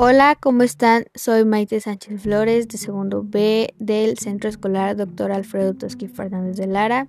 [0.00, 1.06] Hola, ¿cómo están?
[1.16, 5.32] Soy Maite Sánchez Flores de segundo B del Centro Escolar Dr.
[5.32, 7.08] Alfredo Tosqui Fernández de Lara.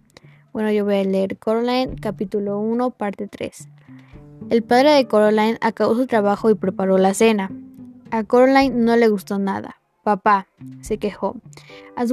[0.54, 3.68] Bueno, yo voy a leer Coraline, capítulo 1, parte 3.
[4.50, 7.52] El padre de Coraline acabó su trabajo y preparó la cena.
[8.10, 9.80] A Coraline no le gustó nada.
[10.02, 10.48] Papá,
[10.82, 11.36] se quejó,
[11.96, 12.12] has,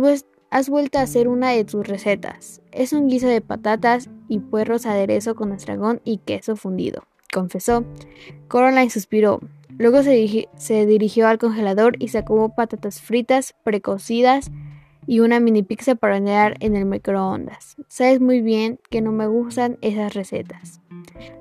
[0.50, 2.60] has vuelto a hacer una de tus recetas.
[2.70, 7.86] Es un guiso de patatas y puerros aderezo con estragón y queso fundido, confesó.
[8.48, 9.40] Coraline suspiró.
[9.78, 14.50] Luego se, dirigió al congelador y sacó patatas fritas precocidas
[15.06, 17.76] y una mini pizza para hornear en el microondas.
[17.86, 20.80] Sabes muy bien que no me gustan esas recetas,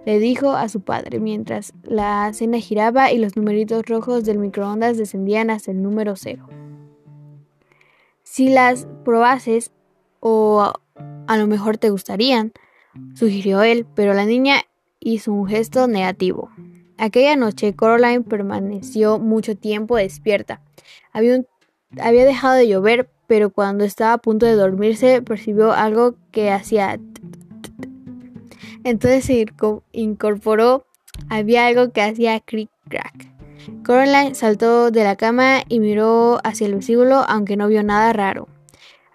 [0.06, 4.98] le dijo a su padre mientras la cena giraba y los numeritos rojos del microondas
[4.98, 6.48] descendían hasta el número cero.
[8.24, 9.72] Si las probases,
[10.20, 10.74] o
[11.28, 12.52] a lo mejor te gustarían,
[13.14, 14.64] sugirió él, pero la niña
[15.00, 16.50] hizo un gesto negativo.
[16.98, 20.62] Aquella noche Coraline permaneció mucho tiempo despierta.
[21.12, 21.44] Había,
[22.26, 27.00] dejado de llover, pero cuando estaba a punto de dormirse percibió algo que hacía...
[28.84, 29.46] Entonces se
[29.92, 30.86] incorporó.
[31.30, 33.28] Había algo que hacía cric crack.
[33.84, 38.48] Coraline saltó de la cama y miró hacia el vestíbulo, aunque no vio nada raro.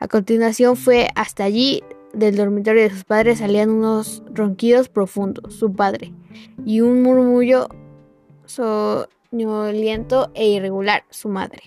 [0.00, 1.82] A continuación fue hasta allí.
[2.12, 5.54] Del dormitorio de sus padres salían unos ronquidos profundos.
[5.54, 6.12] Su padre
[6.64, 7.68] y un murmullo
[8.46, 11.62] soñoliento e irregular, su madre.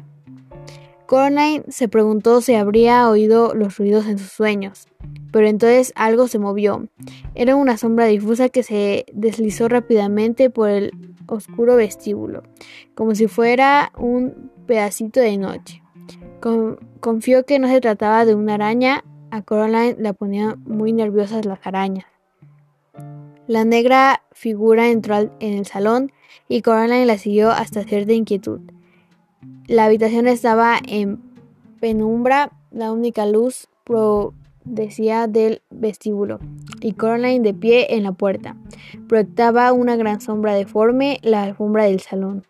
[1.06, 4.88] Coraline se preguntó si habría oído los ruidos en sus sueños,
[5.32, 6.88] pero entonces algo se movió.
[7.36, 10.92] Era una sombra difusa que se deslizó rápidamente por el
[11.28, 12.44] oscuro vestíbulo,
[12.96, 15.84] como si fuera un pedacito de noche.
[17.00, 19.04] confió que no se trataba de una araña.
[19.30, 22.06] A Coraline la ponían muy nerviosas las arañas.
[23.48, 26.12] La negra figura entró en el salón
[26.48, 28.62] y Coraline la siguió hasta cierta inquietud.
[29.68, 31.22] La habitación estaba en
[31.80, 33.68] penumbra, la única luz
[34.64, 36.40] decía del vestíbulo,
[36.80, 38.56] y Coraline de pie en la puerta.
[39.10, 42.48] Proyectaba una gran sombra deforme la alfombra del salón.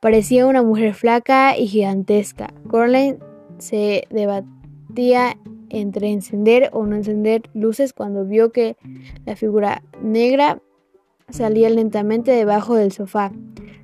[0.00, 2.52] Parecía una mujer flaca y gigantesca.
[2.68, 3.18] Coraline
[3.58, 5.36] se debatía
[5.72, 8.76] entre encender o no encender luces cuando vio que
[9.24, 10.60] la figura negra
[11.30, 13.32] salía lentamente debajo del sofá.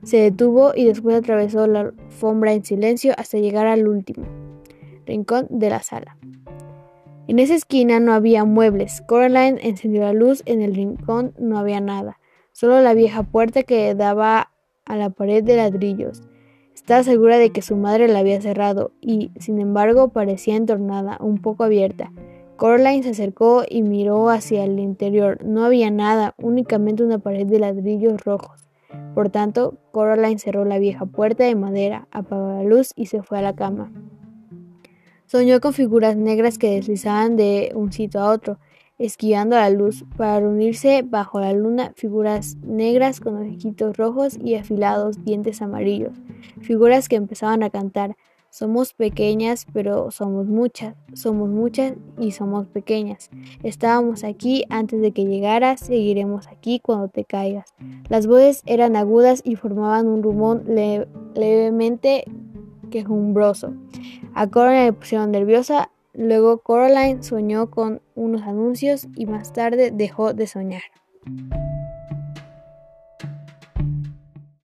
[0.04, 4.24] Se detuvo y después atravesó la alfombra en silencio hasta llegar al último
[5.08, 6.16] rincón de la sala.
[7.26, 9.02] En esa esquina no había muebles.
[9.06, 10.42] Coraline encendió la luz.
[10.46, 12.20] En el rincón no había nada,
[12.52, 14.52] solo la vieja puerta que daba
[14.84, 16.22] a la pared de ladrillos.
[16.88, 21.36] Estaba segura de que su madre la había cerrado y, sin embargo, parecía entornada, un
[21.36, 22.12] poco abierta.
[22.56, 25.44] Coraline se acercó y miró hacia el interior.
[25.44, 28.70] No había nada, únicamente una pared de ladrillos rojos.
[29.14, 33.36] Por tanto, Coraline cerró la vieja puerta de madera, apagó la luz y se fue
[33.36, 33.92] a la cama.
[35.26, 38.60] Soñó con figuras negras que deslizaban de un sitio a otro,
[38.98, 45.24] esquivando la luz, para reunirse bajo la luna figuras negras con ojitos rojos y afilados
[45.24, 46.18] dientes amarillos,
[46.60, 48.16] figuras que empezaban a cantar
[48.50, 53.30] somos pequeñas, pero somos muchas, somos muchas y somos pequeñas.
[53.62, 57.74] Estábamos aquí antes de que llegaras, seguiremos aquí cuando te caigas.
[58.08, 62.24] Las voces eran agudas y formaban un rumor levemente
[62.90, 63.74] quejumbroso.
[64.34, 70.34] A Coraline le pusieron nerviosa, Luego Coraline soñó con unos anuncios y más tarde dejó
[70.34, 70.82] de soñar.